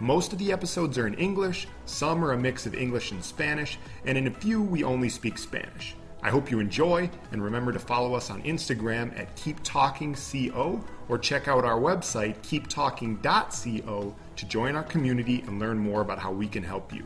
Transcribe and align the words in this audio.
Most 0.00 0.32
of 0.32 0.38
the 0.38 0.52
episodes 0.52 0.96
are 0.96 1.08
in 1.08 1.14
English, 1.14 1.66
some 1.84 2.24
are 2.24 2.30
a 2.30 2.38
mix 2.38 2.66
of 2.66 2.74
English 2.74 3.10
and 3.10 3.22
Spanish, 3.24 3.80
and 4.04 4.16
in 4.16 4.28
a 4.28 4.30
few 4.30 4.62
we 4.62 4.84
only 4.84 5.08
speak 5.08 5.36
Spanish. 5.36 5.96
I 6.22 6.30
hope 6.30 6.52
you 6.52 6.60
enjoy, 6.60 7.10
and 7.32 7.42
remember 7.42 7.72
to 7.72 7.80
follow 7.80 8.14
us 8.14 8.30
on 8.30 8.40
Instagram 8.42 9.18
at 9.18 9.34
KeepTalkingCO 9.34 10.84
or 11.08 11.18
check 11.18 11.48
out 11.48 11.64
our 11.64 11.80
website, 11.80 12.36
keeptalking.co, 12.42 14.14
to 14.36 14.46
join 14.46 14.76
our 14.76 14.84
community 14.84 15.42
and 15.48 15.58
learn 15.58 15.78
more 15.78 16.00
about 16.00 16.20
how 16.20 16.30
we 16.30 16.46
can 16.46 16.62
help 16.62 16.92
you. 16.92 17.04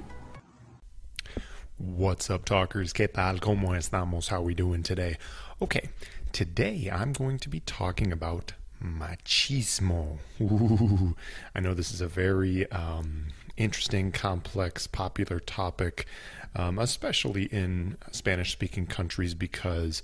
What's 1.78 2.28
up, 2.28 2.44
talkers? 2.44 2.92
¿Qué 2.92 3.10
tal? 3.10 3.38
¿Cómo 3.38 3.74
estamos? 3.74 4.28
How 4.28 4.36
are 4.36 4.42
we 4.42 4.54
doing 4.54 4.82
today? 4.82 5.16
Okay, 5.62 5.88
today 6.32 6.90
I'm 6.92 7.14
going 7.14 7.38
to 7.38 7.48
be 7.48 7.60
talking 7.60 8.12
about 8.12 8.52
machismo. 8.82 10.18
Ooh, 10.40 11.16
I 11.54 11.60
know 11.60 11.74
this 11.74 11.92
is 11.92 12.00
a 12.00 12.08
very 12.08 12.70
um, 12.70 13.28
interesting, 13.56 14.12
complex, 14.12 14.86
popular 14.86 15.40
topic, 15.40 16.06
um, 16.54 16.78
especially 16.78 17.44
in 17.44 17.96
Spanish 18.10 18.52
speaking 18.52 18.86
countries, 18.86 19.34
because 19.34 20.02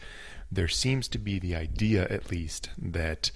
there 0.50 0.68
seems 0.68 1.08
to 1.08 1.18
be 1.18 1.38
the 1.38 1.54
idea, 1.54 2.06
at 2.08 2.30
least, 2.30 2.70
that 2.78 3.30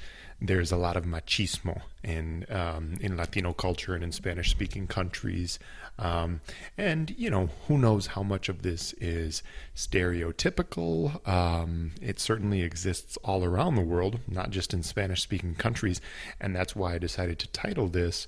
there's 0.45 0.73
a 0.73 0.77
lot 0.77 0.97
of 0.97 1.05
machismo 1.05 1.83
in 2.03 2.45
um, 2.51 2.95
in 3.01 3.17
Latino 3.17 3.53
culture 3.53 3.95
and 3.95 4.03
in 4.03 4.11
Spanish 4.11 4.51
speaking 4.51 4.89
countries. 4.89 5.59
Um, 5.99 6.41
and 6.77 7.15
you 7.17 7.31
know, 7.31 7.51
who 7.69 7.79
knows 7.79 8.09
how 8.09 8.25
much 8.25 8.49
of 8.49 8.63
this 8.63 8.93
is 8.95 9.43
stereotypical? 9.77 11.27
Um, 11.29 11.93
it 12.01 12.19
certainly 12.19 12.63
exists 12.63 13.17
all 13.23 13.45
around 13.45 13.77
the 13.77 13.83
world, 13.83 14.19
not 14.27 14.51
just 14.51 14.75
in 14.75 14.83
Spanish 14.83 15.23
speaking 15.23 15.55
countries. 15.55 16.01
And 16.41 16.57
that's 16.57 16.75
why 16.75 16.95
I 16.95 16.99
decided 16.99 17.39
to 17.39 17.49
title 17.49 17.87
this 17.87 18.27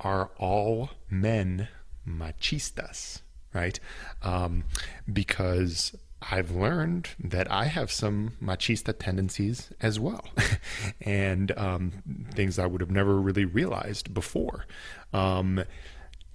"Are 0.00 0.30
All 0.38 0.90
Men 1.10 1.68
Machistas?" 2.08 3.22
Right? 3.52 3.80
Um, 4.22 4.64
because 5.12 5.96
I've 6.30 6.50
learned 6.50 7.10
that 7.22 7.50
I 7.50 7.66
have 7.66 7.90
some 7.90 8.32
machista 8.42 8.98
tendencies 8.98 9.70
as 9.80 10.00
well, 10.00 10.24
and 11.00 11.52
um, 11.56 11.92
things 12.34 12.58
I 12.58 12.66
would 12.66 12.80
have 12.80 12.90
never 12.90 13.20
really 13.20 13.44
realized 13.44 14.12
before. 14.12 14.66
Um, 15.12 15.64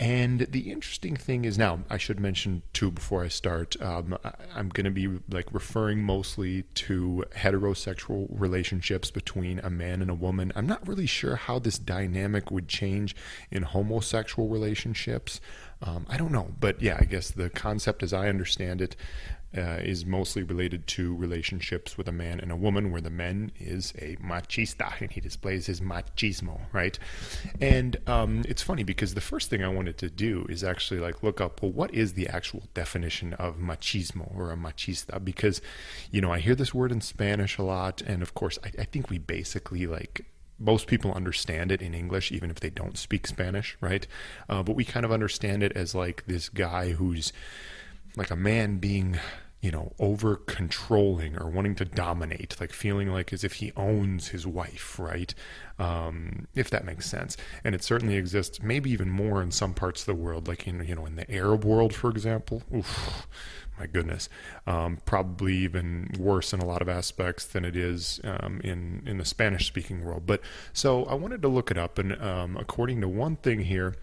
and 0.01 0.47
the 0.49 0.71
interesting 0.71 1.15
thing 1.15 1.45
is 1.45 1.59
now, 1.59 1.81
I 1.87 1.97
should 1.97 2.19
mention 2.19 2.63
too 2.73 2.89
before 2.89 3.23
I 3.23 3.27
start, 3.27 3.79
um, 3.83 4.17
I'm 4.55 4.69
going 4.69 4.85
to 4.85 4.89
be 4.89 5.19
like 5.29 5.53
referring 5.53 6.01
mostly 6.01 6.63
to 6.73 7.23
heterosexual 7.35 8.25
relationships 8.31 9.11
between 9.11 9.59
a 9.59 9.69
man 9.69 10.01
and 10.01 10.09
a 10.09 10.15
woman. 10.15 10.53
I'm 10.55 10.65
not 10.65 10.87
really 10.87 11.05
sure 11.05 11.35
how 11.35 11.59
this 11.59 11.77
dynamic 11.77 12.49
would 12.49 12.67
change 12.67 13.15
in 13.51 13.61
homosexual 13.61 14.49
relationships. 14.49 15.39
Um, 15.83 16.07
I 16.09 16.17
don't 16.17 16.31
know, 16.31 16.51
but 16.59 16.81
yeah, 16.81 16.97
I 16.99 17.03
guess 17.03 17.29
the 17.29 17.51
concept 17.51 18.01
as 18.01 18.11
I 18.11 18.27
understand 18.27 18.81
it 18.81 18.95
uh, 19.57 19.79
is 19.81 20.05
mostly 20.05 20.43
related 20.43 20.87
to 20.87 21.15
relationships 21.15 21.97
with 21.97 22.07
a 22.07 22.11
man 22.11 22.39
and 22.39 22.51
a 22.51 22.55
woman, 22.55 22.91
where 22.91 23.01
the 23.01 23.09
man 23.09 23.51
is 23.59 23.93
a 23.97 24.15
machista 24.17 24.93
and 25.01 25.11
he 25.11 25.19
displays 25.21 25.65
his 25.65 25.81
machismo, 25.81 26.61
right? 26.71 26.97
And 27.59 27.97
um, 28.07 28.43
it's 28.47 28.61
funny 28.61 28.83
because 28.83 29.13
the 29.13 29.21
first 29.21 29.49
thing 29.49 29.63
I 29.63 29.67
wanted 29.67 29.97
to 29.99 30.09
do 30.09 30.45
is 30.49 30.63
actually 30.63 30.99
like 30.99 31.23
look 31.23 31.41
up, 31.41 31.61
well, 31.61 31.71
what 31.71 31.93
is 31.93 32.13
the 32.13 32.27
actual 32.27 32.63
definition 32.73 33.33
of 33.33 33.57
machismo 33.57 34.33
or 34.35 34.51
a 34.51 34.57
machista? 34.57 35.23
Because, 35.23 35.61
you 36.11 36.21
know, 36.21 36.31
I 36.31 36.39
hear 36.39 36.55
this 36.55 36.73
word 36.73 36.91
in 36.91 37.01
Spanish 37.01 37.57
a 37.57 37.63
lot, 37.63 38.01
and 38.01 38.21
of 38.21 38.33
course, 38.33 38.57
I, 38.63 38.71
I 38.81 38.85
think 38.85 39.09
we 39.09 39.17
basically 39.17 39.85
like 39.87 40.25
most 40.61 40.87
people 40.87 41.11
understand 41.11 41.71
it 41.71 41.81
in 41.81 41.93
English, 41.93 42.31
even 42.31 42.51
if 42.51 42.59
they 42.59 42.69
don't 42.69 42.97
speak 42.97 43.25
Spanish, 43.25 43.75
right? 43.81 44.05
Uh, 44.47 44.61
but 44.61 44.75
we 44.75 44.85
kind 44.85 45.05
of 45.05 45.11
understand 45.11 45.63
it 45.63 45.71
as 45.73 45.95
like 45.95 46.23
this 46.27 46.49
guy 46.49 46.91
who's 46.91 47.33
like 48.15 48.31
a 48.31 48.35
man 48.35 48.77
being 48.77 49.19
you 49.61 49.69
know, 49.69 49.93
over 49.99 50.35
controlling 50.35 51.37
or 51.37 51.47
wanting 51.47 51.75
to 51.75 51.85
dominate, 51.85 52.59
like 52.59 52.73
feeling 52.73 53.09
like 53.09 53.31
as 53.31 53.43
if 53.43 53.53
he 53.53 53.71
owns 53.77 54.29
his 54.29 54.45
wife, 54.47 54.97
right? 54.97 55.35
Um, 55.77 56.47
if 56.55 56.71
that 56.71 56.83
makes 56.83 57.05
sense. 57.05 57.37
And 57.63 57.75
it 57.75 57.83
certainly 57.83 58.15
exists, 58.15 58.61
maybe 58.63 58.89
even 58.89 59.11
more 59.11 59.41
in 59.41 59.51
some 59.51 59.75
parts 59.75 60.01
of 60.01 60.07
the 60.07 60.15
world, 60.15 60.47
like 60.47 60.67
in, 60.67 60.83
you 60.83 60.95
know, 60.95 61.05
in 61.05 61.15
the 61.15 61.31
Arab 61.31 61.63
world, 61.63 61.93
for 61.93 62.09
example. 62.09 62.63
Oof, 62.75 63.27
my 63.79 63.85
goodness. 63.85 64.29
Um, 64.65 64.97
probably 65.05 65.57
even 65.57 66.09
worse 66.17 66.53
in 66.53 66.59
a 66.59 66.65
lot 66.65 66.81
of 66.81 66.89
aspects 66.89 67.45
than 67.45 67.63
it 67.63 67.75
is 67.75 68.19
um, 68.23 68.61
in, 68.63 69.03
in 69.05 69.19
the 69.19 69.25
Spanish 69.25 69.67
speaking 69.67 70.03
world. 70.03 70.23
But 70.25 70.41
so 70.73 71.05
I 71.05 71.13
wanted 71.13 71.43
to 71.43 71.47
look 71.47 71.69
it 71.69 71.77
up, 71.77 71.99
and 71.99 72.19
um, 72.19 72.57
according 72.57 72.99
to 73.01 73.07
one 73.07 73.35
thing 73.35 73.59
here, 73.59 73.93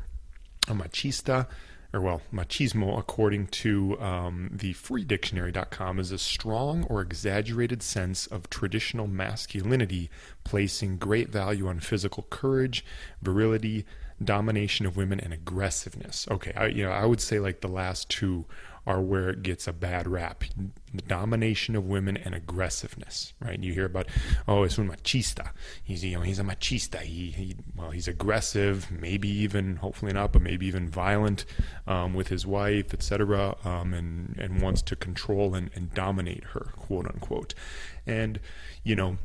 a 0.68 0.72
machista 0.72 1.48
or 1.92 2.00
well, 2.02 2.20
machismo, 2.32 2.98
according 2.98 3.46
to 3.46 3.98
um, 4.00 4.50
the 4.52 4.74
freedictionary.com, 4.74 5.98
is 5.98 6.12
a 6.12 6.18
strong 6.18 6.84
or 6.84 7.00
exaggerated 7.00 7.82
sense 7.82 8.26
of 8.26 8.50
traditional 8.50 9.06
masculinity, 9.06 10.10
placing 10.44 10.98
great 10.98 11.30
value 11.30 11.66
on 11.66 11.80
physical 11.80 12.26
courage, 12.28 12.84
virility, 13.22 13.86
domination 14.22 14.84
of 14.84 14.96
women, 14.96 15.18
and 15.18 15.32
aggressiveness. 15.32 16.28
Okay, 16.30 16.52
I, 16.54 16.66
you 16.66 16.84
know, 16.84 16.90
I 16.90 17.06
would 17.06 17.22
say 17.22 17.38
like 17.38 17.62
the 17.62 17.68
last 17.68 18.10
two 18.10 18.44
are 18.88 19.02
where 19.02 19.28
it 19.28 19.42
gets 19.42 19.68
a 19.68 19.72
bad 19.72 20.08
rap. 20.08 20.42
The 20.94 21.02
domination 21.02 21.76
of 21.76 21.84
women 21.84 22.16
and 22.16 22.34
aggressiveness, 22.34 23.34
right? 23.38 23.62
You 23.62 23.74
hear 23.74 23.84
about, 23.84 24.08
oh, 24.48 24.62
it's 24.62 24.78
un 24.78 24.88
machista. 24.88 25.50
He's, 25.84 26.02
you 26.02 26.16
know, 26.16 26.22
he's 26.22 26.38
a 26.38 26.42
machista. 26.42 27.00
He, 27.02 27.30
he 27.30 27.56
well, 27.76 27.90
he's 27.90 28.08
aggressive, 28.08 28.90
maybe 28.90 29.28
even, 29.28 29.76
hopefully 29.76 30.14
not, 30.14 30.32
but 30.32 30.40
maybe 30.40 30.66
even 30.66 30.88
violent 30.88 31.44
um, 31.86 32.14
with 32.14 32.28
his 32.28 32.46
wife, 32.46 32.94
etc., 32.94 33.54
um, 33.62 33.92
and 33.92 34.34
and 34.38 34.62
wants 34.62 34.80
to 34.82 34.96
control 34.96 35.54
and, 35.54 35.70
and 35.74 35.92
dominate 35.92 36.44
her, 36.54 36.72
quote 36.76 37.04
unquote. 37.04 37.52
And 38.06 38.40
you 38.82 38.96
know, 38.96 39.18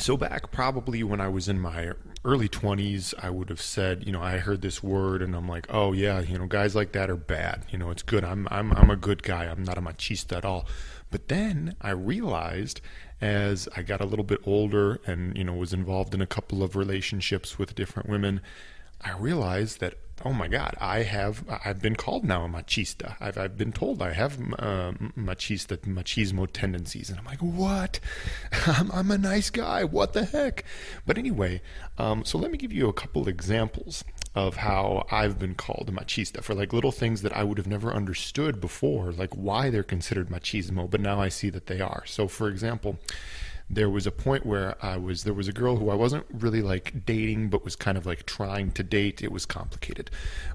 so 0.00 0.16
back 0.16 0.50
probably 0.50 1.02
when 1.02 1.20
I 1.20 1.28
was 1.28 1.48
in 1.48 1.58
my 1.60 1.92
early 2.24 2.48
20s, 2.48 3.14
I 3.22 3.30
would 3.30 3.48
have 3.48 3.60
said, 3.60 4.06
you 4.06 4.12
know, 4.12 4.22
I 4.22 4.38
heard 4.38 4.62
this 4.62 4.82
word 4.82 5.22
and 5.22 5.34
I'm 5.34 5.48
like, 5.48 5.66
oh 5.70 5.92
yeah, 5.92 6.20
you 6.20 6.38
know, 6.38 6.46
guys 6.46 6.74
like 6.74 6.92
that 6.92 7.10
are 7.10 7.16
bad. 7.16 7.66
You 7.70 7.78
know, 7.78 7.90
it's 7.90 8.02
good. 8.02 8.24
I'm 8.24 8.46
I'm 8.50 8.72
I'm 8.72 8.90
a 8.90 8.96
good 8.96 9.22
guy. 9.22 9.44
I'm 9.46 9.62
not 9.62 9.78
a 9.78 9.82
machista 9.82 10.36
at 10.36 10.44
all. 10.44 10.66
But 11.10 11.28
then 11.28 11.74
I 11.80 11.90
realized 11.90 12.80
as 13.20 13.68
I 13.76 13.82
got 13.82 14.00
a 14.00 14.04
little 14.04 14.24
bit 14.24 14.40
older 14.44 15.00
and 15.06 15.36
you 15.36 15.44
know 15.44 15.54
was 15.54 15.72
involved 15.72 16.14
in 16.14 16.20
a 16.20 16.26
couple 16.26 16.62
of 16.62 16.76
relationships 16.76 17.58
with 17.58 17.74
different 17.74 18.08
women, 18.08 18.40
I 19.00 19.12
realized 19.12 19.80
that 19.80 19.94
oh 20.24 20.32
my 20.32 20.48
God, 20.48 20.74
I 20.80 21.02
have 21.02 21.44
I've 21.64 21.80
been 21.80 21.96
called 21.96 22.24
now 22.24 22.44
a 22.44 22.48
machista. 22.48 23.16
I've 23.20 23.38
I've 23.38 23.56
been 23.56 23.72
told 23.72 24.02
I 24.02 24.12
have 24.12 24.38
uh, 24.58 24.92
machista 25.16 25.76
machismo 25.78 26.48
tendencies, 26.52 27.10
and 27.10 27.18
I'm 27.18 27.24
like, 27.24 27.40
what? 27.40 28.00
I'm, 28.66 28.90
I'm 28.92 29.10
a 29.10 29.18
nice 29.18 29.50
guy. 29.50 29.84
What 29.84 30.12
the 30.12 30.24
heck? 30.24 30.64
But 31.06 31.18
anyway, 31.18 31.62
um, 31.98 32.24
so 32.24 32.38
let 32.38 32.50
me 32.50 32.58
give 32.58 32.72
you 32.72 32.88
a 32.88 32.92
couple 32.92 33.28
examples 33.28 34.04
of 34.34 34.56
how 34.56 35.06
I've 35.10 35.38
been 35.38 35.54
called 35.54 35.88
a 35.88 35.92
machista 35.92 36.42
for 36.42 36.54
like 36.54 36.72
little 36.72 36.92
things 36.92 37.22
that 37.22 37.36
I 37.36 37.44
would 37.44 37.58
have 37.58 37.66
never 37.66 37.92
understood 37.92 38.60
before, 38.60 39.12
like 39.12 39.34
why 39.34 39.70
they're 39.70 39.82
considered 39.82 40.28
machismo, 40.28 40.88
but 40.90 41.00
now 41.00 41.20
I 41.20 41.28
see 41.28 41.50
that 41.50 41.66
they 41.66 41.80
are. 41.80 42.04
So, 42.06 42.28
for 42.28 42.48
example 42.48 42.98
there 43.70 43.90
was 43.90 44.06
a 44.06 44.10
point 44.10 44.46
where 44.46 44.76
I 44.84 44.96
was 44.96 45.24
there 45.24 45.34
was 45.34 45.48
a 45.48 45.52
girl 45.52 45.76
who 45.76 45.90
I 45.90 45.94
wasn't 45.94 46.26
really 46.32 46.62
like 46.62 47.04
dating 47.04 47.50
but 47.50 47.64
was 47.64 47.76
kind 47.76 47.98
of 47.98 48.06
like 48.06 48.24
trying 48.24 48.70
to 48.72 48.82
date. 48.82 49.22
It 49.22 49.32
was 49.32 49.44
complicated. 49.46 50.10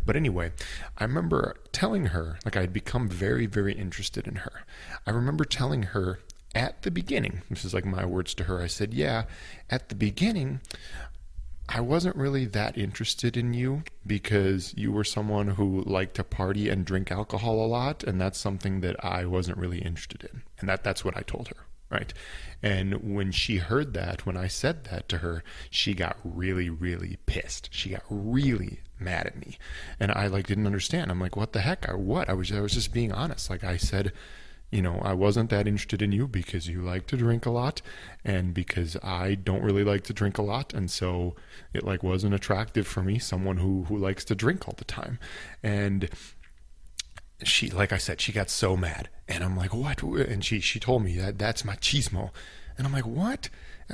But 0.06 0.16
anyway, 0.16 0.52
I 0.98 1.04
remember 1.04 1.56
telling 1.72 2.08
her 2.08 2.40
like 2.44 2.58
I 2.58 2.62
had 2.62 2.74
become 2.74 3.08
very 3.08 3.46
very 3.46 3.74
interested 3.74 4.28
in 4.28 4.38
her. 4.38 4.64
I 5.06 5.12
remember 5.12 5.46
telling 5.46 5.84
her 5.84 6.20
at 6.56 6.84
the 6.84 6.92
beginning, 6.92 7.42
this 7.50 7.66
is 7.66 7.74
like 7.74 7.86
my 7.86 8.06
words 8.06 8.34
to 8.36 8.44
her. 8.46 8.62
I 8.62 8.68
said, 8.68 8.94
"Yeah, 8.94 9.26
at 9.70 9.90
the 9.90 9.96
beginning 9.96 10.62
I 11.70 11.80
wasn't 11.80 12.18
really 12.18 12.46
that 12.46 12.78
interested 12.78 13.38
in 13.38 13.54
you 13.54 13.84
because 14.06 14.74
you 14.76 14.92
were 14.92 15.06
someone 15.06 15.50
who 15.50 15.82
liked 15.84 16.16
to 16.16 16.24
party 16.24 16.68
and 16.68 16.86
drink 16.86 17.10
alcohol 17.10 17.64
a 17.64 17.68
lot, 17.68 18.04
and 18.04 18.20
that's 18.20 18.38
something 18.38 18.82
that 18.82 19.04
I 19.04 19.26
wasn't 19.26 19.58
really 19.58 19.80
interested 19.80 20.26
in. 20.26 20.44
And 20.60 20.68
that 20.68 20.84
that's 20.84 21.06
what 21.06 21.16
I 21.16 21.22
told 21.22 21.48
her 21.48 21.66
right? 21.94 22.14
And 22.62 23.16
when 23.16 23.32
she 23.32 23.58
heard 23.58 23.94
that, 23.94 24.26
when 24.26 24.38
I 24.38 24.48
said 24.48 24.86
that 24.86 25.10
to 25.10 25.18
her, 25.20 25.44
she 25.70 25.94
got 25.94 26.18
really, 26.24 26.70
really 26.70 27.18
pissed. 27.26 27.70
She 27.72 27.90
got 27.90 28.04
really 28.10 28.80
mad 29.00 29.28
at 29.28 29.38
me. 29.38 29.58
And 30.00 30.12
I 30.12 30.28
like 30.28 30.48
didn't 30.48 30.66
understand. 30.66 31.12
I'm 31.12 31.20
like, 31.20 31.36
what 31.36 31.52
the 31.52 31.62
heck? 31.62 31.88
I 31.88 31.94
what? 31.94 32.30
I 32.30 32.34
was 32.34 32.52
I 32.52 32.62
was 32.62 32.74
just 32.74 32.94
being 32.94 33.12
honest. 33.12 33.50
Like 33.50 33.66
I 33.66 33.76
said, 33.76 34.14
you 34.72 34.82
know, 34.82 35.00
I 35.04 35.14
wasn't 35.14 35.50
that 35.50 35.68
interested 35.68 36.02
in 36.02 36.14
you 36.14 36.28
because 36.28 36.68
you 36.68 36.82
like 36.82 37.06
to 37.08 37.18
drink 37.18 37.46
a 37.46 37.52
lot 37.52 37.82
and 38.24 38.54
because 38.54 38.96
I 39.04 39.36
don't 39.36 39.62
really 39.62 39.84
like 39.84 40.04
to 40.06 40.14
drink 40.14 40.38
a 40.38 40.42
lot 40.42 40.74
and 40.74 40.90
so 40.90 41.36
it 41.74 41.84
like 41.84 42.02
wasn't 42.02 42.34
attractive 42.34 42.88
for 42.88 43.04
me 43.04 43.20
someone 43.20 43.58
who 43.58 43.84
who 43.84 43.98
likes 43.98 44.24
to 44.26 44.36
drink 44.36 44.68
all 44.68 44.76
the 44.78 44.86
time. 44.86 45.20
And 45.62 46.10
she 47.48 47.70
like 47.70 47.92
I 47.92 47.98
said, 47.98 48.22
she 48.22 48.32
got 48.32 48.50
so 48.50 48.76
mad. 48.76 49.10
And 49.28 49.44
I'm 49.44 49.56
like, 49.56 49.74
"What?" 49.74 50.02
And 50.04 50.44
she 50.44 50.60
she 50.60 50.80
told 50.80 51.04
me 51.04 51.18
that 51.18 51.38
that's 51.38 51.64
machismo. 51.64 52.32
And 52.78 52.88
I'm 52.88 52.94
like, 52.94 53.06
"What?" 53.06 53.50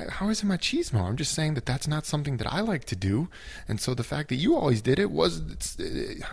how 0.08 0.28
is 0.28 0.42
it 0.42 0.46
machismo? 0.46 1.02
I'm 1.02 1.16
just 1.16 1.34
saying 1.34 1.54
that 1.54 1.66
that's 1.66 1.88
not 1.88 2.06
something 2.06 2.36
that 2.38 2.52
I 2.52 2.60
like 2.60 2.84
to 2.86 2.96
do. 2.96 3.28
And 3.68 3.80
so 3.80 3.94
the 3.94 4.04
fact 4.04 4.28
that 4.28 4.36
you 4.36 4.56
always 4.56 4.80
did 4.80 4.98
it 4.98 5.10
was, 5.10 5.40
uh, 5.78 6.24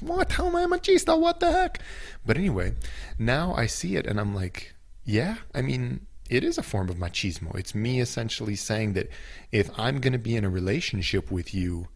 what? 0.00 0.32
How 0.32 0.46
am 0.46 0.56
I 0.56 0.66
machista? 0.66 1.18
What 1.18 1.40
the 1.40 1.50
heck? 1.50 1.80
But 2.24 2.36
anyway, 2.36 2.74
now 3.18 3.54
I 3.54 3.66
see 3.66 3.96
it 3.96 4.06
and 4.06 4.20
I'm 4.20 4.34
like, 4.34 4.74
yeah, 5.04 5.36
I 5.54 5.62
mean, 5.62 6.06
it 6.28 6.44
is 6.44 6.58
a 6.58 6.62
form 6.62 6.88
of 6.88 6.96
machismo. 6.96 7.56
It's 7.56 7.74
me 7.74 8.00
essentially 8.00 8.56
saying 8.56 8.92
that 8.92 9.08
if 9.50 9.70
I'm 9.78 10.00
going 10.00 10.12
to 10.12 10.18
be 10.18 10.36
in 10.36 10.44
a 10.44 10.50
relationship 10.50 11.30
with 11.30 11.54
you, 11.54 11.88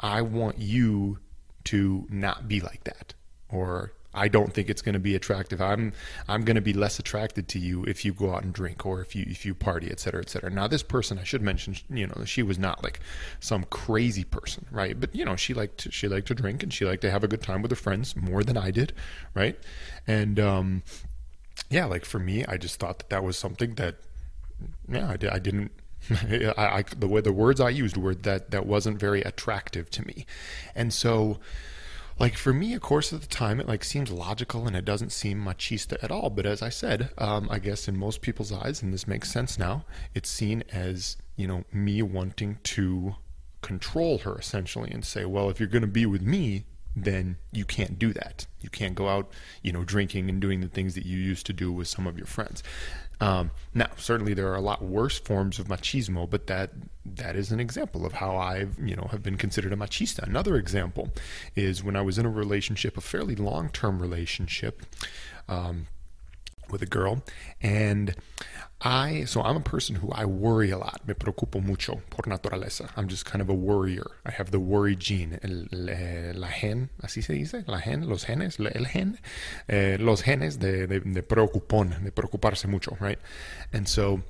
I 0.00 0.22
want 0.22 0.58
you 0.58 1.18
to 1.64 2.06
not 2.08 2.46
be 2.46 2.60
like 2.60 2.84
that. 2.84 3.14
Or 3.50 3.92
I 4.14 4.28
don't 4.28 4.52
think 4.52 4.70
it's 4.70 4.82
going 4.82 4.94
to 4.94 4.98
be 4.98 5.14
attractive. 5.14 5.60
I'm 5.60 5.92
I'm 6.26 6.42
going 6.42 6.56
to 6.56 6.62
be 6.62 6.72
less 6.72 6.98
attracted 6.98 7.46
to 7.48 7.58
you 7.58 7.84
if 7.84 8.04
you 8.04 8.12
go 8.12 8.34
out 8.34 8.42
and 8.42 8.52
drink 8.52 8.86
or 8.86 9.00
if 9.00 9.14
you 9.14 9.24
if 9.28 9.44
you 9.44 9.54
party, 9.54 9.88
et 9.90 10.00
cetera, 10.00 10.20
et 10.20 10.30
cetera. 10.30 10.50
Now, 10.50 10.66
this 10.66 10.82
person, 10.82 11.18
I 11.18 11.24
should 11.24 11.42
mention, 11.42 11.76
you 11.90 12.06
know, 12.06 12.24
she 12.24 12.42
was 12.42 12.58
not 12.58 12.82
like 12.82 13.00
some 13.38 13.64
crazy 13.64 14.24
person, 14.24 14.66
right? 14.70 14.98
But 14.98 15.14
you 15.14 15.24
know, 15.24 15.36
she 15.36 15.54
liked 15.54 15.78
to, 15.78 15.92
she 15.92 16.08
liked 16.08 16.26
to 16.28 16.34
drink 16.34 16.62
and 16.62 16.72
she 16.72 16.84
liked 16.84 17.02
to 17.02 17.10
have 17.10 17.22
a 17.22 17.28
good 17.28 17.42
time 17.42 17.62
with 17.62 17.70
her 17.70 17.76
friends 17.76 18.16
more 18.16 18.42
than 18.42 18.56
I 18.56 18.70
did, 18.70 18.92
right? 19.34 19.58
And 20.06 20.40
um, 20.40 20.82
yeah, 21.70 21.84
like 21.84 22.04
for 22.04 22.18
me, 22.18 22.44
I 22.46 22.56
just 22.56 22.80
thought 22.80 22.98
that 22.98 23.10
that 23.10 23.22
was 23.22 23.36
something 23.36 23.74
that 23.74 23.96
yeah, 24.90 25.10
I, 25.10 25.16
did, 25.16 25.30
I 25.30 25.38
didn't. 25.38 25.70
I, 26.10 26.78
I 26.78 26.84
the 26.96 27.08
way 27.08 27.20
the 27.20 27.32
words 27.32 27.60
I 27.60 27.68
used 27.68 27.96
were 27.96 28.14
that 28.14 28.50
that 28.52 28.66
wasn't 28.66 28.98
very 28.98 29.20
attractive 29.22 29.90
to 29.90 30.06
me, 30.06 30.26
and 30.74 30.92
so 30.92 31.38
like 32.18 32.36
for 32.36 32.52
me, 32.52 32.74
of 32.74 32.80
course, 32.80 33.12
at 33.12 33.20
the 33.20 33.26
time, 33.26 33.60
it 33.60 33.68
like 33.68 33.84
seems 33.84 34.10
logical 34.10 34.66
and 34.66 34.76
it 34.76 34.84
doesn't 34.84 35.12
seem 35.12 35.44
machista 35.44 36.02
at 36.02 36.10
all. 36.10 36.30
But 36.30 36.46
as 36.46 36.62
I 36.62 36.68
said, 36.68 37.10
um, 37.18 37.48
I 37.50 37.58
guess 37.58 37.88
in 37.88 37.96
most 37.96 38.20
people's 38.22 38.52
eyes, 38.52 38.82
and 38.82 38.92
this 38.92 39.06
makes 39.06 39.30
sense 39.30 39.58
now, 39.58 39.84
it's 40.14 40.28
seen 40.28 40.64
as 40.72 41.16
you 41.36 41.46
know 41.46 41.64
me 41.72 42.02
wanting 42.02 42.58
to 42.64 43.16
control 43.62 44.18
her 44.18 44.36
essentially 44.38 44.90
and 44.90 45.04
say, 45.04 45.24
well, 45.24 45.50
if 45.50 45.60
you're 45.60 45.68
going 45.68 45.82
to 45.82 45.88
be 45.88 46.06
with 46.06 46.22
me, 46.22 46.64
then 46.96 47.36
you 47.52 47.64
can't 47.64 47.98
do 47.98 48.12
that. 48.12 48.46
You 48.60 48.70
can't 48.70 48.94
go 48.94 49.08
out, 49.08 49.30
you 49.62 49.72
know, 49.72 49.84
drinking 49.84 50.28
and 50.28 50.40
doing 50.40 50.60
the 50.60 50.68
things 50.68 50.94
that 50.94 51.06
you 51.06 51.18
used 51.18 51.46
to 51.46 51.52
do 51.52 51.70
with 51.70 51.88
some 51.88 52.06
of 52.06 52.16
your 52.16 52.26
friends. 52.26 52.62
Um, 53.20 53.50
now, 53.74 53.88
certainly 53.96 54.34
there 54.34 54.48
are 54.48 54.56
a 54.56 54.60
lot 54.60 54.82
worse 54.82 55.18
forms 55.18 55.58
of 55.58 55.66
machismo, 55.66 56.28
but 56.28 56.46
that 56.46 56.70
that 57.04 57.36
is 57.36 57.50
an 57.50 57.58
example 57.58 58.06
of 58.06 58.12
how 58.12 58.36
I've 58.36 58.78
you 58.78 58.94
know 58.94 59.08
have 59.10 59.22
been 59.22 59.36
considered 59.36 59.72
a 59.72 59.76
machista. 59.76 60.22
Another 60.22 60.56
example 60.56 61.10
is 61.56 61.82
when 61.82 61.96
I 61.96 62.02
was 62.02 62.18
in 62.18 62.26
a 62.26 62.30
relationship, 62.30 62.96
a 62.96 63.00
fairly 63.00 63.34
long 63.34 63.70
term 63.70 64.00
relationship. 64.00 64.82
Um, 65.48 65.86
with 66.70 66.82
a 66.82 66.86
girl 66.86 67.22
and 67.60 68.14
I 68.80 69.24
so 69.24 69.42
I'm 69.42 69.56
a 69.56 69.60
person 69.60 69.96
who 69.96 70.10
I 70.12 70.24
worry 70.24 70.70
a 70.70 70.78
lot. 70.78 71.00
Me 71.06 71.12
preocupo 71.14 71.60
mucho 71.60 72.00
por 72.10 72.22
naturaleza. 72.26 72.90
I'm 72.96 73.08
just 73.08 73.24
kind 73.24 73.42
of 73.42 73.48
a 73.48 73.54
worrier. 73.54 74.06
I 74.24 74.30
have 74.30 74.52
the 74.52 74.60
worry 74.60 74.94
gene. 74.94 75.38
El, 75.42 75.66
la 75.70 76.48
gen, 76.48 76.90
así 77.02 77.22
se 77.22 77.32
dice, 77.32 77.64
la 77.66 77.78
gen, 77.80 78.08
los 78.08 78.24
genes, 78.24 78.60
el 78.60 78.86
gen, 78.86 79.18
eh, 79.68 79.96
los 79.98 80.22
genes 80.22 80.60
de, 80.60 80.86
de, 80.86 81.00
de 81.00 81.22
preocupón, 81.22 82.04
de 82.04 82.12
preocuparse 82.12 82.68
mucho, 82.68 82.96
right? 83.00 83.18
And 83.72 83.88
so 83.88 84.22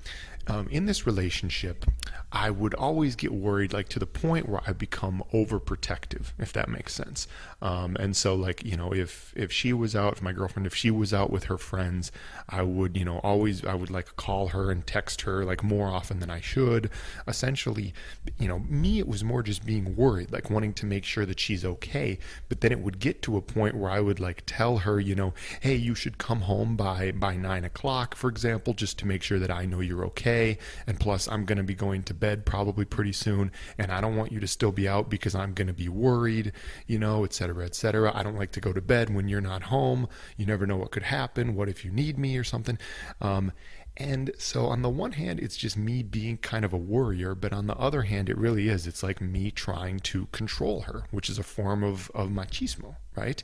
um, 0.48 0.66
in 0.70 0.86
this 0.86 1.06
relationship, 1.06 1.84
I 2.32 2.50
would 2.50 2.74
always 2.74 3.16
get 3.16 3.32
worried, 3.32 3.72
like 3.72 3.88
to 3.90 3.98
the 3.98 4.06
point 4.06 4.48
where 4.48 4.62
I 4.66 4.72
become 4.72 5.22
overprotective, 5.32 6.32
if 6.38 6.52
that 6.54 6.68
makes 6.68 6.94
sense. 6.94 7.28
Um, 7.60 7.96
and 7.96 8.16
so, 8.16 8.34
like 8.34 8.64
you 8.64 8.76
know, 8.76 8.92
if 8.92 9.32
if 9.36 9.52
she 9.52 9.72
was 9.74 9.94
out, 9.94 10.14
if 10.14 10.22
my 10.22 10.32
girlfriend, 10.32 10.66
if 10.66 10.74
she 10.74 10.90
was 10.90 11.12
out 11.12 11.30
with 11.30 11.44
her 11.44 11.58
friends, 11.58 12.10
I 12.48 12.62
would, 12.62 12.96
you 12.96 13.04
know, 13.04 13.18
always 13.18 13.64
I 13.64 13.74
would 13.74 13.90
like 13.90 14.16
call 14.16 14.48
her 14.48 14.70
and 14.70 14.86
text 14.86 15.22
her 15.22 15.44
like 15.44 15.62
more 15.62 15.88
often 15.88 16.18
than 16.18 16.30
I 16.30 16.40
should. 16.40 16.90
Essentially, 17.26 17.92
you 18.38 18.48
know, 18.48 18.60
me 18.60 18.98
it 18.98 19.08
was 19.08 19.22
more 19.22 19.42
just 19.42 19.66
being 19.66 19.96
worried, 19.96 20.32
like 20.32 20.50
wanting 20.50 20.72
to 20.74 20.86
make 20.86 21.04
sure 21.04 21.26
that 21.26 21.40
she's 21.40 21.64
okay. 21.64 22.18
But 22.48 22.62
then 22.62 22.72
it 22.72 22.80
would 22.80 23.00
get 23.00 23.20
to 23.22 23.36
a 23.36 23.42
point 23.42 23.76
where 23.76 23.90
I 23.90 24.00
would 24.00 24.18
like 24.18 24.44
tell 24.46 24.78
her, 24.78 24.98
you 24.98 25.14
know, 25.14 25.34
hey, 25.60 25.74
you 25.74 25.94
should 25.94 26.16
come 26.16 26.42
home 26.42 26.74
by 26.76 27.12
by 27.12 27.36
nine 27.36 27.64
o'clock, 27.64 28.14
for 28.14 28.30
example, 28.30 28.72
just 28.72 28.98
to 29.00 29.06
make 29.06 29.22
sure 29.22 29.38
that 29.38 29.50
I 29.50 29.66
know 29.66 29.80
you're 29.80 30.04
okay 30.06 30.37
day. 30.38 30.58
And 30.86 30.98
plus, 30.98 31.28
I'm 31.28 31.44
going 31.44 31.58
to 31.58 31.64
be 31.64 31.74
going 31.74 32.02
to 32.04 32.14
bed 32.14 32.44
probably 32.44 32.84
pretty 32.84 33.12
soon. 33.12 33.50
And 33.78 33.90
I 33.90 34.00
don't 34.00 34.16
want 34.16 34.32
you 34.32 34.40
to 34.40 34.46
still 34.46 34.72
be 34.72 34.88
out 34.88 35.10
because 35.10 35.34
I'm 35.34 35.52
going 35.52 35.68
to 35.68 35.74
be 35.74 35.88
worried, 35.88 36.52
you 36.86 36.98
know, 36.98 37.24
et 37.24 37.32
cetera, 37.32 37.64
et 37.64 37.74
cetera. 37.74 38.12
I 38.14 38.22
don't 38.22 38.36
like 38.36 38.52
to 38.52 38.60
go 38.60 38.72
to 38.72 38.80
bed 38.80 39.14
when 39.14 39.28
you're 39.28 39.40
not 39.40 39.64
home. 39.64 40.08
You 40.36 40.46
never 40.46 40.66
know 40.66 40.76
what 40.76 40.90
could 40.90 41.02
happen. 41.04 41.54
What 41.54 41.68
if 41.68 41.84
you 41.84 41.90
need 41.90 42.18
me 42.18 42.36
or 42.36 42.44
something? 42.44 42.78
Um, 43.20 43.52
and 44.00 44.30
so, 44.38 44.66
on 44.66 44.82
the 44.82 44.88
one 44.88 45.12
hand, 45.12 45.40
it's 45.40 45.56
just 45.56 45.76
me 45.76 46.04
being 46.04 46.36
kind 46.36 46.64
of 46.64 46.72
a 46.72 46.76
worrier, 46.76 47.34
but 47.34 47.52
on 47.52 47.66
the 47.66 47.76
other 47.76 48.02
hand, 48.02 48.28
it 48.28 48.38
really 48.38 48.68
is. 48.68 48.86
It's 48.86 49.02
like 49.02 49.20
me 49.20 49.50
trying 49.50 49.98
to 50.00 50.26
control 50.26 50.82
her, 50.82 51.02
which 51.10 51.28
is 51.28 51.36
a 51.36 51.42
form 51.42 51.82
of, 51.82 52.08
of 52.14 52.28
machismo, 52.28 52.94
right? 53.16 53.42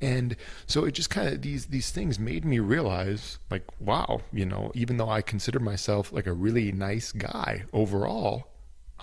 And 0.00 0.36
so 0.66 0.86
it 0.86 0.92
just 0.92 1.10
kind 1.10 1.28
of 1.28 1.42
these 1.42 1.66
these 1.66 1.90
things 1.90 2.18
made 2.18 2.46
me 2.46 2.60
realize, 2.60 3.38
like, 3.50 3.64
wow, 3.78 4.22
you 4.32 4.46
know, 4.46 4.72
even 4.74 4.96
though 4.96 5.10
I 5.10 5.20
consider 5.20 5.60
myself 5.60 6.12
like 6.14 6.26
a 6.26 6.32
really 6.32 6.72
nice 6.72 7.12
guy 7.12 7.64
overall, 7.74 8.46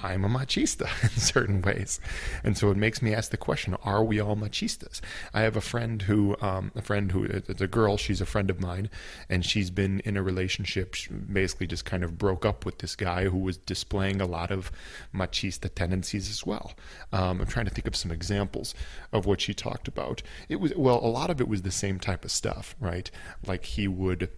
I'm 0.03 0.23
a 0.23 0.29
machista 0.29 0.87
in 1.03 1.09
certain 1.09 1.61
ways. 1.61 1.99
And 2.43 2.57
so 2.57 2.71
it 2.71 2.77
makes 2.77 3.01
me 3.01 3.13
ask 3.13 3.31
the 3.31 3.37
question, 3.37 3.75
are 3.83 4.03
we 4.03 4.19
all 4.19 4.35
machistas? 4.35 5.01
I 5.33 5.41
have 5.41 5.55
a 5.55 5.61
friend 5.61 6.01
who, 6.03 6.35
um, 6.41 6.71
a 6.75 6.81
friend 6.81 7.11
who, 7.11 7.23
it's 7.23 7.61
a 7.61 7.67
girl, 7.67 7.97
she's 7.97 8.21
a 8.21 8.25
friend 8.25 8.49
of 8.49 8.61
mine, 8.61 8.89
and 9.29 9.45
she's 9.45 9.69
been 9.69 9.99
in 10.01 10.17
a 10.17 10.23
relationship, 10.23 10.95
basically 11.31 11.67
just 11.67 11.85
kind 11.85 12.03
of 12.03 12.17
broke 12.17 12.45
up 12.45 12.65
with 12.65 12.79
this 12.79 12.95
guy 12.95 13.25
who 13.25 13.37
was 13.37 13.57
displaying 13.57 14.21
a 14.21 14.25
lot 14.25 14.51
of 14.51 14.71
machista 15.13 15.73
tendencies 15.73 16.29
as 16.29 16.45
well. 16.45 16.73
Um, 17.11 17.41
I'm 17.41 17.47
trying 17.47 17.65
to 17.65 17.73
think 17.73 17.87
of 17.87 17.95
some 17.95 18.11
examples 18.11 18.73
of 19.11 19.25
what 19.25 19.41
she 19.41 19.53
talked 19.53 19.87
about. 19.87 20.21
It 20.49 20.57
was, 20.59 20.73
well, 20.75 20.99
a 21.03 21.07
lot 21.07 21.29
of 21.29 21.41
it 21.41 21.47
was 21.47 21.61
the 21.63 21.71
same 21.71 21.99
type 21.99 22.23
of 22.23 22.31
stuff, 22.31 22.75
right? 22.79 23.09
Like 23.45 23.65
he 23.65 23.87
would, 23.87 24.29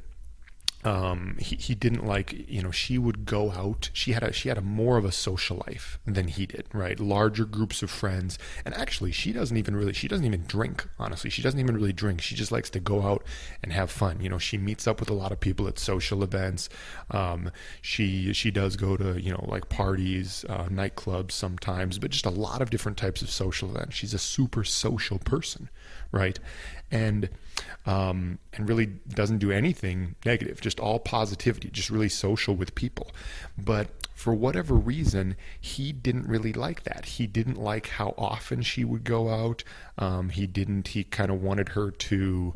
um, 0.86 1.36
he, 1.40 1.58
he 1.58 1.76
didn't 1.76 2.06
like 2.06 2.50
you 2.50 2.62
know 2.62 2.72
she 2.72 2.98
would 2.98 3.26
go 3.26 3.52
out. 3.52 3.90
She 3.92 4.14
had 4.14 4.24
a 4.24 4.32
she 4.32 4.48
had 4.48 4.58
a 4.58 4.62
more 4.62 4.98
of 4.98 5.04
a 5.04 5.12
social 5.12 5.62
life 5.68 6.00
than 6.06 6.30
he 6.30 6.46
did 6.46 6.68
right? 6.74 6.98
Larger 7.00 7.46
groups 7.46 7.84
of 7.84 7.90
friends. 7.90 8.38
And 8.64 8.74
actually 8.76 9.12
she 9.12 9.34
doesn't 9.34 9.58
even 9.58 9.76
really 9.76 9.92
she 9.92 10.08
doesn't 10.08 10.26
even 10.26 10.44
drink 10.44 10.88
honestly. 10.98 11.30
She 11.30 11.42
doesn't 11.42 11.60
even 11.60 11.76
really 11.76 11.92
drink. 11.92 12.22
She 12.22 12.34
just 12.36 12.52
likes 12.52 12.70
to 12.72 12.80
go 12.80 13.02
out 13.04 13.24
and 13.62 13.74
have 13.74 13.92
fun. 13.92 14.22
You 14.22 14.30
know 14.30 14.38
she 14.38 14.58
meets 14.58 14.88
up 14.88 15.02
with 15.02 15.10
a 15.10 15.14
lot 15.14 15.34
of 15.34 15.40
people 15.42 15.68
at 15.68 15.80
social 15.80 16.24
events. 16.24 16.70
Um, 17.12 17.52
she 17.82 18.32
she 18.32 18.50
does 18.50 18.78
go 18.78 18.96
to 18.96 19.22
you 19.22 19.32
know 19.32 19.46
like 19.48 19.68
parties 19.68 20.46
uh, 20.48 20.66
nightclubs 20.66 21.32
sometimes 21.32 22.00
but 22.00 22.12
just 22.12 22.26
a 22.26 22.30
lot 22.30 22.62
of 22.62 22.70
different 22.70 22.98
types 22.98 23.22
of 23.22 23.30
social 23.30 23.70
events. 23.70 23.96
She's 23.96 24.14
a 24.14 24.20
super 24.20 24.64
social 24.64 25.20
person 25.20 25.70
right 26.12 26.40
and 26.92 27.30
um, 27.86 28.40
and 28.54 28.68
really 28.68 28.86
doesn't 28.86 29.40
do 29.40 29.52
anything 29.52 30.16
negative, 30.26 30.62
just 30.62 30.80
all 30.80 31.00
positivity, 31.00 31.70
just 31.70 31.90
really 31.90 32.10
social 32.10 32.56
with 32.56 32.76
people. 32.76 33.12
But 33.58 33.90
for 34.14 34.34
whatever 34.34 34.76
reason, 34.76 35.36
he 35.60 35.92
didn't 35.92 36.28
really 36.28 36.54
like 36.54 36.84
that. 36.84 37.06
He 37.06 37.26
didn't 37.26 37.58
like 37.58 37.88
how 37.88 38.14
often 38.18 38.62
she 38.62 38.84
would 38.84 39.04
go 39.04 39.30
out. 39.30 39.64
Um, 39.98 40.30
he 40.30 40.46
didn't. 40.46 40.90
He 40.90 41.04
kind 41.04 41.32
of 41.32 41.42
wanted 41.42 41.70
her 41.70 41.92
to, 41.92 42.54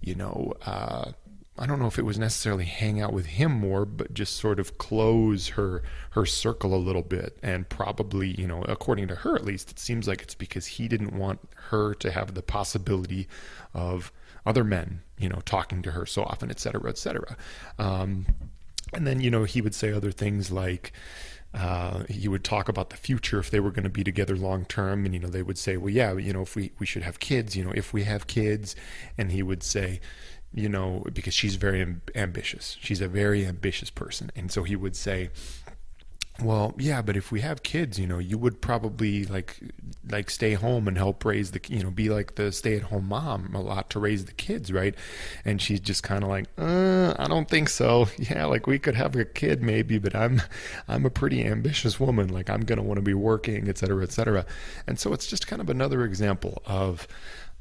you 0.00 0.14
know. 0.14 0.52
Uh, 0.64 1.12
I 1.58 1.66
don't 1.66 1.78
know 1.78 1.86
if 1.86 1.98
it 1.98 2.04
was 2.04 2.18
necessarily 2.18 2.66
hang 2.66 3.00
out 3.00 3.12
with 3.12 3.26
him 3.26 3.52
more, 3.52 3.84
but 3.86 4.12
just 4.12 4.36
sort 4.36 4.60
of 4.60 4.78
close 4.78 5.48
her 5.48 5.82
her 6.10 6.26
circle 6.26 6.74
a 6.74 6.76
little 6.76 7.02
bit. 7.02 7.38
And 7.42 7.68
probably, 7.68 8.28
you 8.28 8.46
know, 8.46 8.62
according 8.64 9.08
to 9.08 9.14
her 9.16 9.36
at 9.36 9.44
least, 9.44 9.70
it 9.70 9.78
seems 9.78 10.06
like 10.06 10.22
it's 10.22 10.34
because 10.34 10.66
he 10.66 10.88
didn't 10.88 11.16
want 11.16 11.40
her 11.70 11.94
to 11.94 12.10
have 12.10 12.34
the 12.34 12.42
possibility 12.42 13.26
of 13.72 14.12
other 14.44 14.64
men, 14.64 15.02
you 15.18 15.28
know, 15.28 15.40
talking 15.44 15.82
to 15.82 15.92
her 15.92 16.06
so 16.06 16.22
often, 16.24 16.50
et 16.50 16.60
cetera, 16.60 16.88
et 16.88 16.98
cetera. 16.98 17.36
Um, 17.78 18.26
and 18.92 19.06
then, 19.06 19.20
you 19.20 19.30
know, 19.30 19.44
he 19.44 19.60
would 19.60 19.74
say 19.74 19.92
other 19.92 20.12
things 20.12 20.52
like, 20.52 20.92
uh, 21.54 22.04
he 22.08 22.28
would 22.28 22.44
talk 22.44 22.68
about 22.68 22.90
the 22.90 22.96
future 22.96 23.38
if 23.38 23.50
they 23.50 23.60
were 23.60 23.70
going 23.70 23.84
to 23.84 23.88
be 23.90 24.04
together 24.04 24.36
long 24.36 24.66
term, 24.66 25.06
and 25.06 25.14
you 25.14 25.20
know 25.20 25.28
they 25.28 25.42
would 25.42 25.56
say, 25.56 25.78
"Well, 25.78 25.88
yeah, 25.88 26.12
you 26.12 26.32
know, 26.32 26.42
if 26.42 26.54
we 26.54 26.72
we 26.78 26.84
should 26.84 27.02
have 27.02 27.18
kids, 27.18 27.56
you 27.56 27.64
know, 27.64 27.72
if 27.74 27.94
we 27.94 28.04
have 28.04 28.26
kids," 28.26 28.76
and 29.16 29.32
he 29.32 29.42
would 29.42 29.62
say, 29.62 30.00
you 30.56 30.68
know, 30.68 31.04
because 31.12 31.34
she's 31.34 31.54
very 31.56 31.84
amb- 31.84 32.00
ambitious, 32.16 32.76
she's 32.80 33.02
a 33.02 33.08
very 33.08 33.46
ambitious 33.46 33.90
person, 33.90 34.30
and 34.34 34.50
so 34.50 34.64
he 34.64 34.74
would 34.74 34.96
say, 34.96 35.30
well 36.42 36.74
yeah 36.78 37.00
but 37.00 37.16
if 37.16 37.32
we 37.32 37.40
have 37.40 37.62
kids 37.62 37.98
you 37.98 38.06
know 38.06 38.18
you 38.18 38.36
would 38.36 38.60
probably 38.60 39.24
like 39.24 39.58
like 40.10 40.28
stay 40.30 40.52
home 40.54 40.86
and 40.86 40.96
help 40.96 41.24
raise 41.24 41.50
the 41.52 41.60
you 41.68 41.82
know 41.82 41.90
be 41.90 42.08
like 42.10 42.34
the 42.34 42.52
stay 42.52 42.76
at 42.76 42.82
home 42.82 43.06
mom 43.08 43.54
a 43.54 43.60
lot 43.60 43.88
to 43.90 43.98
raise 43.98 44.26
the 44.26 44.32
kids 44.32 44.72
right? 44.72 44.94
And 45.44 45.60
she's 45.60 45.80
just 45.80 46.02
kind 46.02 46.22
of 46.22 46.28
like 46.30 46.46
uh, 46.58 47.14
i 47.18 47.26
don't 47.28 47.48
think 47.48 47.68
so. 47.68 48.08
Yeah 48.18 48.44
like 48.46 48.66
we 48.66 48.78
could 48.78 48.96
have 48.96 49.14
a 49.16 49.24
kid 49.24 49.62
maybe 49.62 49.98
but 49.98 50.14
i'm 50.14 50.42
i'm 50.88 51.06
a 51.06 51.10
pretty 51.10 51.44
ambitious 51.44 51.98
woman. 51.98 52.28
Like 52.28 52.50
i'm 52.50 52.62
going 52.62 52.78
to 52.78 52.82
want 52.82 52.98
to 52.98 53.02
be 53.02 53.14
working 53.14 53.68
et 53.68 53.78
cetera 53.78 54.02
et 54.02 54.12
cetera. 54.12 54.44
And 54.86 54.98
so 54.98 55.12
it's 55.12 55.26
just 55.26 55.46
kind 55.46 55.62
of 55.62 55.70
another 55.70 56.04
example 56.04 56.62
of 56.66 57.06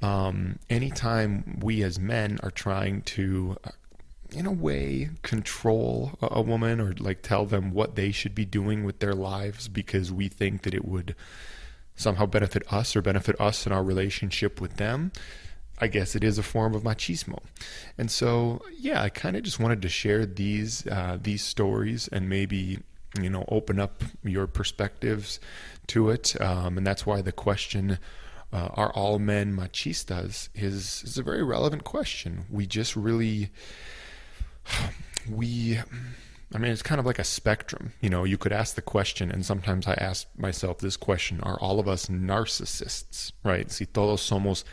um, 0.02 0.60
anytime 0.70 1.60
we 1.62 1.82
as 1.84 2.00
men 2.00 2.40
are 2.44 2.52
trying 2.52 3.02
to 3.04 3.58
in 4.36 4.46
a 4.46 4.52
way 4.52 5.10
control 5.22 6.18
a 6.22 6.42
woman 6.42 6.80
or 6.80 6.94
like 7.00 7.22
tell 7.22 7.46
them 7.46 7.72
what 7.72 7.96
they 7.96 8.12
should 8.12 8.36
be 8.36 8.46
doing 8.46 8.84
with 8.84 9.00
their 9.00 9.14
lives 9.14 9.68
because 9.68 10.12
we 10.12 10.28
think 10.28 10.64
that 10.64 10.74
it 10.74 10.86
would 10.86 11.16
somehow 11.96 12.26
benefit 12.26 12.62
us 12.72 12.96
or 12.96 13.02
benefit 13.02 13.40
us 13.40 13.66
in 13.66 13.72
our 13.72 13.84
relationship 13.84 14.60
with 14.60 14.78
them 14.78 15.12
I 15.80 15.88
guess 15.88 16.16
it 16.16 16.24
is 16.24 16.38
a 16.38 16.44
form 16.44 16.74
of 16.74 16.84
machismo. 16.84 17.40
And 17.98 18.10
so, 18.10 18.62
yeah, 18.78 19.02
I 19.02 19.10
kind 19.10 19.36
of 19.36 19.44
just 19.44 19.60
wanted 19.60 19.82
to 19.82 19.90
share 19.90 20.26
these 20.26 20.88
uh, 20.88 21.18
these 21.22 21.44
stories 21.44 22.08
and 22.08 22.30
maybe 22.30 22.80
you 23.20 23.30
know 23.30 23.46
open 23.50 23.80
up 23.80 24.04
your 24.24 24.48
perspectives 24.48 25.40
to 25.88 26.10
it. 26.10 26.40
Um, 26.42 26.78
and 26.78 26.88
that's 26.88 27.06
why 27.06 27.22
the 27.22 27.34
question 27.34 28.00
uh, 28.54 28.70
"Are 28.74 28.94
all 28.94 29.20
men 29.20 29.56
machistas?" 29.56 30.48
is 30.56 31.04
is 31.04 31.18
a 31.18 31.24
very 31.24 31.44
relevant 31.44 31.84
question. 31.84 32.46
We 32.50 32.66
just 32.68 32.96
really 32.96 33.52
we 35.30 35.80
I 36.54 36.58
mean, 36.58 36.72
it's 36.72 36.82
kind 36.82 37.00
of 37.00 37.06
like 37.06 37.20
a 37.20 37.24
spectrum. 37.24 37.92
You 38.00 38.10
know, 38.10 38.24
you 38.24 38.38
could 38.38 38.54
ask 38.54 38.76
the 38.76 38.82
question, 38.82 39.30
and 39.30 39.46
sometimes 39.46 39.88
I 39.88 39.94
ask 39.94 40.28
myself 40.38 40.78
this 40.78 40.96
question 40.96 41.42
Are 41.42 41.60
all 41.60 41.80
of 41.80 41.88
us 41.88 42.06
narcissists? 42.06 43.32
Right? 43.44 43.70
Si 43.72 43.86
todos 43.86 44.22
somos 44.22 44.64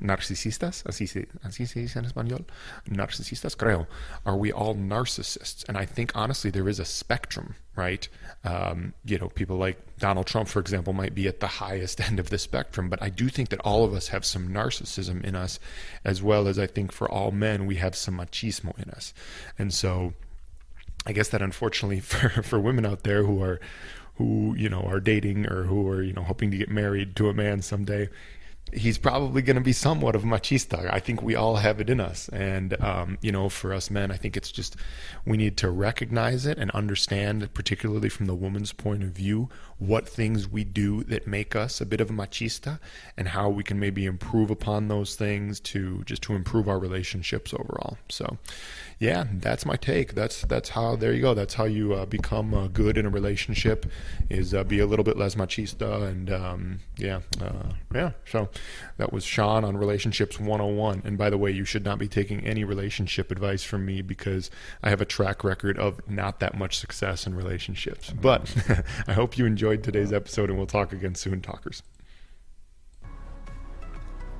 narcisistas, 0.00 0.82
así 0.84 1.08
se, 1.08 1.28
así 1.44 1.66
se 1.66 1.80
dice 1.80 1.98
en 1.98 2.04
español, 2.04 2.44
narcisistas, 2.86 3.56
creo. 3.56 3.86
Are 4.24 4.36
we 4.36 4.52
all 4.52 4.74
narcissists? 4.74 5.64
And 5.68 5.76
I 5.76 5.86
think 5.86 6.12
honestly 6.14 6.50
there 6.50 6.68
is 6.68 6.78
a 6.78 6.84
spectrum, 6.84 7.54
right? 7.76 8.08
Um, 8.44 8.94
you 9.04 9.18
know, 9.18 9.28
people 9.28 9.56
like 9.56 9.78
Donald 9.98 10.26
Trump, 10.26 10.48
for 10.48 10.60
example, 10.60 10.92
might 10.92 11.14
be 11.14 11.28
at 11.28 11.40
the 11.40 11.46
highest 11.46 12.00
end 12.08 12.18
of 12.18 12.30
the 12.30 12.38
spectrum, 12.38 12.88
but 12.88 13.02
I 13.02 13.08
do 13.08 13.28
think 13.28 13.50
that 13.50 13.60
all 13.60 13.84
of 13.84 13.94
us 13.94 14.08
have 14.08 14.24
some 14.24 14.48
narcissism 14.48 15.24
in 15.24 15.34
us, 15.34 15.58
as 16.04 16.22
well 16.22 16.48
as 16.48 16.58
I 16.58 16.66
think 16.66 16.92
for 16.92 17.10
all 17.10 17.30
men 17.30 17.66
we 17.66 17.76
have 17.76 17.94
some 17.94 18.18
machismo 18.18 18.78
in 18.78 18.90
us, 18.90 19.14
and 19.58 19.72
so. 19.72 20.14
I 21.04 21.10
guess 21.10 21.30
that 21.30 21.42
unfortunately 21.42 21.98
for, 22.12 22.28
for 22.44 22.60
women 22.60 22.86
out 22.86 23.02
there 23.02 23.24
who 23.24 23.42
are 23.42 23.58
who 24.16 24.54
you 24.56 24.68
know 24.68 24.82
are 24.82 25.00
dating 25.00 25.46
or 25.46 25.64
who 25.64 25.88
are 25.88 26.00
you 26.00 26.12
know 26.12 26.22
hoping 26.22 26.50
to 26.50 26.56
get 26.56 26.70
married 26.70 27.16
to 27.16 27.28
a 27.28 27.34
man 27.34 27.60
someday 27.60 28.08
he's 28.72 28.96
probably 28.96 29.42
going 29.42 29.56
to 29.56 29.62
be 29.62 29.72
somewhat 29.72 30.14
of 30.14 30.22
machista. 30.22 30.90
I 30.92 30.98
think 30.98 31.22
we 31.22 31.34
all 31.34 31.56
have 31.56 31.80
it 31.80 31.90
in 31.90 32.00
us. 32.00 32.28
And, 32.30 32.80
um, 32.82 33.18
you 33.20 33.30
know, 33.30 33.48
for 33.48 33.72
us 33.72 33.90
men, 33.90 34.10
I 34.10 34.16
think 34.16 34.36
it's 34.36 34.50
just 34.50 34.76
we 35.26 35.36
need 35.36 35.56
to 35.58 35.70
recognize 35.70 36.46
it 36.46 36.58
and 36.58 36.70
understand, 36.70 37.52
particularly 37.52 38.08
from 38.08 38.26
the 38.26 38.34
woman's 38.34 38.72
point 38.72 39.02
of 39.02 39.10
view, 39.10 39.50
what 39.78 40.08
things 40.08 40.48
we 40.48 40.64
do 40.64 41.02
that 41.04 41.26
make 41.26 41.54
us 41.54 41.80
a 41.80 41.86
bit 41.86 42.00
of 42.00 42.08
a 42.08 42.12
machista 42.12 42.78
and 43.16 43.28
how 43.28 43.48
we 43.48 43.62
can 43.62 43.78
maybe 43.78 44.06
improve 44.06 44.50
upon 44.50 44.88
those 44.88 45.16
things 45.16 45.60
to 45.60 46.02
just 46.04 46.22
to 46.22 46.34
improve 46.34 46.68
our 46.68 46.78
relationships 46.78 47.52
overall. 47.52 47.98
So, 48.08 48.38
yeah, 49.02 49.24
that's 49.32 49.66
my 49.66 49.74
take. 49.74 50.14
That's 50.14 50.42
that's 50.42 50.68
how 50.68 50.94
there 50.94 51.12
you 51.12 51.20
go. 51.20 51.34
That's 51.34 51.54
how 51.54 51.64
you 51.64 51.94
uh, 51.94 52.06
become 52.06 52.54
uh, 52.54 52.68
good 52.68 52.96
in 52.96 53.04
a 53.04 53.10
relationship 53.10 53.90
is 54.30 54.54
uh, 54.54 54.62
be 54.62 54.78
a 54.78 54.86
little 54.86 55.04
bit 55.04 55.16
less 55.16 55.34
machista 55.34 56.08
and 56.08 56.30
um, 56.30 56.78
yeah, 56.96 57.20
uh, 57.40 57.72
yeah. 57.92 58.12
So 58.26 58.48
that 58.98 59.12
was 59.12 59.24
Sean 59.24 59.64
on 59.64 59.76
relationships 59.76 60.38
101. 60.38 61.02
And 61.04 61.18
by 61.18 61.30
the 61.30 61.38
way, 61.38 61.50
you 61.50 61.64
should 61.64 61.84
not 61.84 61.98
be 61.98 62.08
taking 62.08 62.46
any 62.46 62.62
relationship 62.62 63.30
advice 63.30 63.64
from 63.64 63.84
me 63.84 64.02
because 64.02 64.50
I 64.82 64.90
have 64.90 65.00
a 65.00 65.06
track 65.06 65.42
record 65.42 65.78
of 65.78 66.00
not 66.08 66.40
that 66.40 66.56
much 66.56 66.78
success 66.78 67.26
in 67.26 67.34
relationships. 67.34 68.10
Mm-hmm. 68.10 68.20
But 68.20 68.84
I 69.08 69.14
hope 69.14 69.36
you 69.36 69.46
enjoyed 69.46 69.72
enjoyed 69.72 69.84
today's 69.84 70.12
episode, 70.12 70.50
and 70.50 70.58
we'll 70.58 70.66
talk 70.66 70.92
again 70.92 71.14
soon, 71.14 71.40
talkers. 71.40 71.82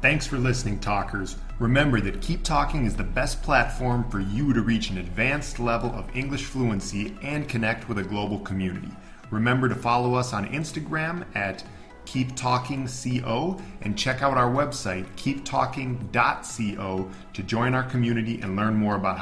Thanks 0.01 0.27
for 0.27 0.37
listening, 0.37 0.81
talkers. 0.81 1.37
Remember 1.61 2.01
that 2.01 2.21
Keep 2.21 2.43
Talking 2.43 2.87
is 2.87 2.97
the 2.97 3.05
best 3.05 3.41
platform 3.43 4.09
for 4.11 4.19
you 4.19 4.53
to 4.53 4.63
reach 4.63 4.91
an 4.91 4.99
advanced 4.99 5.61
level 5.61 5.91
of 5.91 6.15
English 6.17 6.45
fluency 6.45 7.17
and 7.23 7.49
connect 7.49 7.89
with 7.89 7.99
a 7.99 8.03
global 8.03 8.41
community. 8.41 8.91
Remember 9.31 9.69
to 9.69 9.77
follow 9.77 10.15
us 10.15 10.33
on 10.33 10.49
Instagram 10.49 11.25
at 11.37 11.65
Keep 12.05 12.37
Talking 12.37 12.87
Co 12.87 13.61
and 13.83 13.99
check 13.99 14.23
out 14.23 14.37
our 14.37 14.51
website 14.51 15.07
keeptalking.co 15.17 17.11
to 17.33 17.43
join 17.43 17.75
our 17.75 17.85
community 17.85 18.41
and 18.41 18.57
learn 18.57 18.75
more 18.75 18.97
about 18.97 19.19
how 19.19 19.21